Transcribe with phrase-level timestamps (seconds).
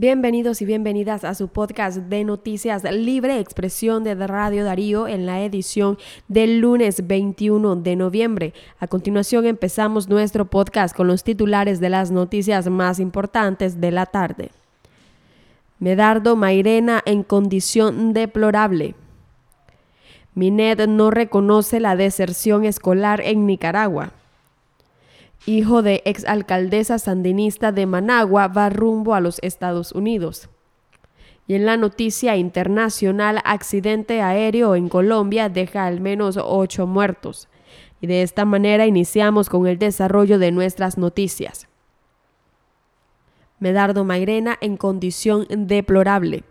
[0.00, 5.42] Bienvenidos y bienvenidas a su podcast de noticias Libre Expresión de Radio Darío en la
[5.42, 8.54] edición del lunes 21 de noviembre.
[8.78, 14.06] A continuación empezamos nuestro podcast con los titulares de las noticias más importantes de la
[14.06, 14.52] tarde.
[15.80, 18.94] Medardo Mairena en condición deplorable.
[20.36, 24.12] Minet no reconoce la deserción escolar en Nicaragua
[25.48, 30.48] hijo de exalcaldesa sandinista de Managua, va rumbo a los Estados Unidos.
[31.46, 37.48] Y en la noticia internacional, accidente aéreo en Colombia deja al menos ocho muertos.
[38.00, 41.66] Y de esta manera iniciamos con el desarrollo de nuestras noticias.
[43.58, 46.44] Medardo Mairena en condición deplorable.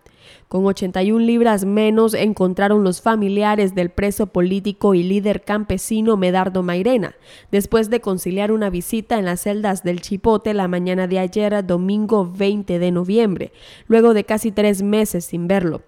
[0.47, 7.15] Con 81 libras menos encontraron los familiares del preso político y líder campesino Medardo Mairena,
[7.51, 12.31] después de conciliar una visita en las celdas del Chipote la mañana de ayer, domingo
[12.31, 13.51] 20 de noviembre,
[13.87, 15.81] luego de casi tres meses sin verlo,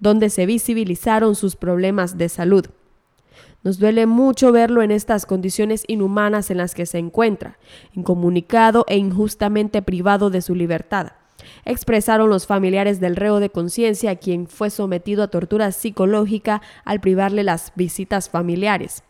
[0.00, 2.66] donde se visibilizaron sus problemas de salud.
[3.62, 7.58] Nos duele mucho verlo en estas condiciones inhumanas en las que se encuentra,
[7.92, 11.12] incomunicado e injustamente privado de su libertad
[11.64, 17.44] expresaron los familiares del reo de conciencia, quien fue sometido a tortura psicológica al privarle
[17.44, 19.02] las visitas familiares.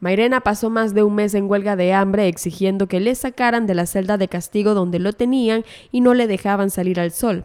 [0.00, 3.74] Mairena pasó más de un mes en huelga de hambre exigiendo que le sacaran de
[3.74, 7.44] la celda de castigo donde lo tenían y no le dejaban salir al sol.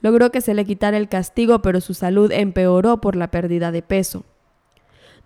[0.00, 3.82] Logró que se le quitara el castigo, pero su salud empeoró por la pérdida de
[3.82, 4.24] peso.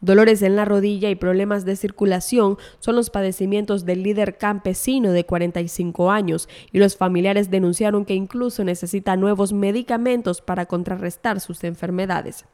[0.03, 5.25] Dolores en la rodilla y problemas de circulación son los padecimientos del líder campesino de
[5.25, 12.47] 45 años y los familiares denunciaron que incluso necesita nuevos medicamentos para contrarrestar sus enfermedades.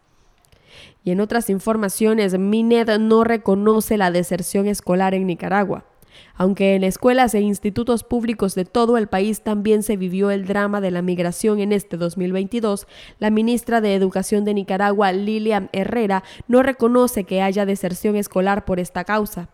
[1.03, 5.87] Y en otras informaciones, Mined no reconoce la deserción escolar en Nicaragua.
[6.35, 10.81] Aunque en escuelas e institutos públicos de todo el país también se vivió el drama
[10.81, 12.87] de la migración en este 2022,
[13.19, 18.81] la ministra de Educación de Nicaragua, Lilian Herrera, no reconoce que haya deserción escolar por
[18.81, 19.49] esta causa.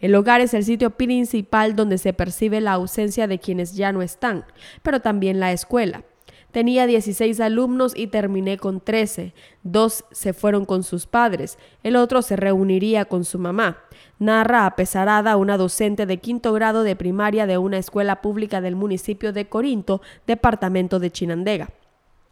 [0.00, 4.00] El hogar es el sitio principal donde se percibe la ausencia de quienes ya no
[4.00, 4.44] están,
[4.82, 6.04] pero también la escuela.
[6.52, 9.34] Tenía 16 alumnos y terminé con 13.
[9.62, 13.78] Dos se fueron con sus padres, el otro se reuniría con su mamá.
[14.18, 18.76] Narra a Pesarada, una docente de quinto grado de primaria de una escuela pública del
[18.76, 21.70] municipio de Corinto, departamento de Chinandega.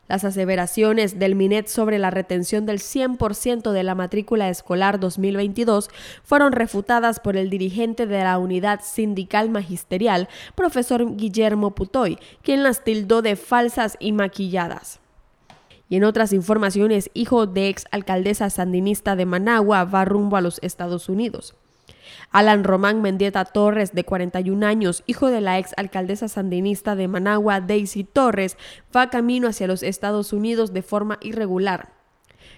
[0.08, 5.90] Las aseveraciones del MINET sobre la retención del 100% de la matrícula escolar 2022
[6.22, 12.84] fueron refutadas por el dirigente de la unidad sindical magisterial, profesor Guillermo Putoy, quien las
[12.84, 15.00] tildó de falsas y maquilladas.
[15.90, 20.58] Y en otras informaciones, hijo de ex alcaldesa sandinista de Managua va rumbo a los
[20.62, 21.54] Estados Unidos.
[22.30, 27.60] Alan Román Mendieta Torres, de 41 años, hijo de la ex alcaldesa sandinista de Managua,
[27.60, 28.56] Daisy Torres,
[28.96, 31.92] va camino hacia los Estados Unidos de forma irregular.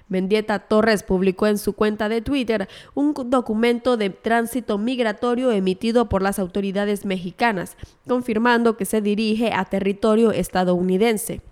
[0.09, 6.21] Mendieta Torres publicó en su cuenta de Twitter un documento de tránsito migratorio emitido por
[6.21, 7.77] las autoridades mexicanas,
[8.09, 11.43] confirmando que se dirige a territorio estadounidense.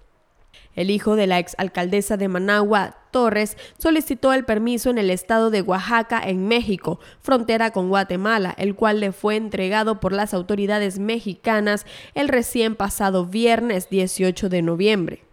[0.75, 5.63] El hijo de la exalcaldesa de Managua, Torres, solicitó el permiso en el estado de
[5.63, 11.87] Oaxaca, en México, frontera con Guatemala, el cual le fue entregado por las autoridades mexicanas
[12.15, 15.25] el recién pasado viernes 18 de noviembre.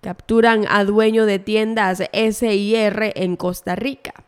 [0.00, 4.23] Capturan a dueño de tiendas SIR en Costa Rica.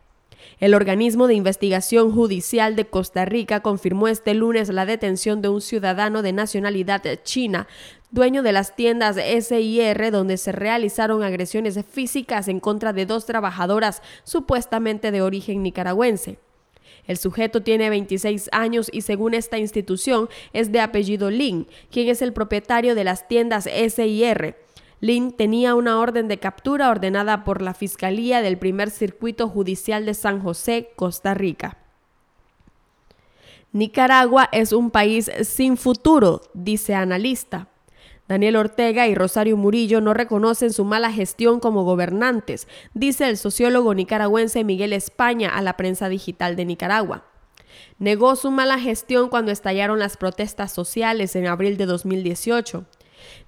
[0.58, 5.60] El organismo de investigación judicial de Costa Rica confirmó este lunes la detención de un
[5.60, 7.66] ciudadano de nacionalidad china,
[8.10, 14.02] dueño de las tiendas SIR, donde se realizaron agresiones físicas en contra de dos trabajadoras
[14.24, 16.38] supuestamente de origen nicaragüense.
[17.06, 22.22] El sujeto tiene 26 años y según esta institución es de apellido Lin, quien es
[22.22, 24.65] el propietario de las tiendas SIR.
[25.00, 30.14] Lin tenía una orden de captura ordenada por la Fiscalía del Primer Circuito Judicial de
[30.14, 31.78] San José, Costa Rica.
[33.72, 37.68] Nicaragua es un país sin futuro, dice analista.
[38.26, 43.94] Daniel Ortega y Rosario Murillo no reconocen su mala gestión como gobernantes, dice el sociólogo
[43.94, 47.24] nicaragüense Miguel España a la prensa digital de Nicaragua.
[47.98, 52.84] Negó su mala gestión cuando estallaron las protestas sociales en abril de 2018.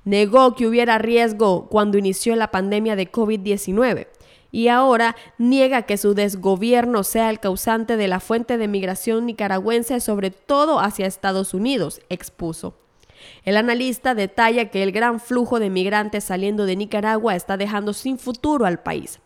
[0.05, 4.09] Negó que hubiera riesgo cuando inició la pandemia de COVID-19
[4.51, 10.01] y ahora niega que su desgobierno sea el causante de la fuente de migración nicaragüense,
[10.01, 12.75] sobre todo hacia Estados Unidos, expuso.
[13.45, 18.19] El analista detalla que el gran flujo de migrantes saliendo de Nicaragua está dejando sin
[18.19, 19.21] futuro al país,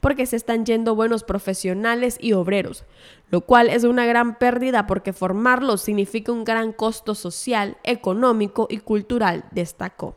[0.00, 2.84] porque se están yendo buenos profesionales y obreros,
[3.30, 8.78] lo cual es una gran pérdida porque formarlos significa un gran costo social, económico y
[8.78, 10.16] cultural, destacó.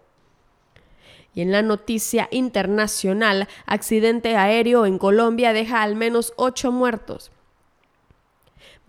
[1.34, 7.32] Y en la noticia internacional, accidente aéreo en Colombia deja al menos ocho muertos.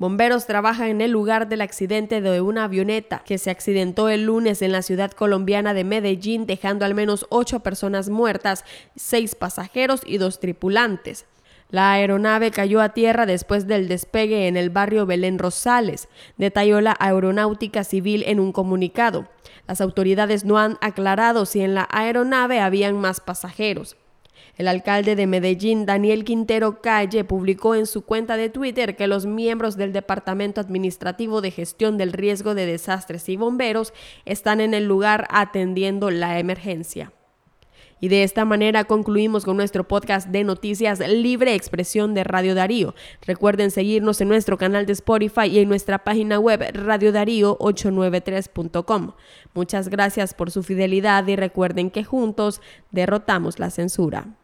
[0.02, 4.60] Bomberos trabajan en el lugar del accidente de una avioneta que se accidentó el lunes
[4.60, 8.64] en la ciudad colombiana de Medellín, dejando al menos ocho personas muertas,
[8.96, 11.26] seis pasajeros y dos tripulantes.
[11.70, 16.96] La aeronave cayó a tierra después del despegue en el barrio Belén Rosales, detalló la
[16.98, 19.28] Aeronáutica Civil en un comunicado.
[19.68, 23.96] Las autoridades no han aclarado si en la aeronave habían más pasajeros.
[24.58, 29.24] El alcalde de Medellín, Daniel Quintero Calle, publicó en su cuenta de Twitter que los
[29.24, 33.94] miembros del Departamento Administrativo de Gestión del Riesgo de Desastres y Bomberos
[34.26, 37.14] están en el lugar atendiendo la emergencia.
[37.98, 42.96] Y de esta manera concluimos con nuestro podcast de noticias Libre Expresión de Radio Darío.
[43.24, 49.12] Recuerden seguirnos en nuestro canal de Spotify y en nuestra página web radiodarío893.com.
[49.54, 52.60] Muchas gracias por su fidelidad y recuerden que juntos
[52.90, 54.34] derrotamos la censura.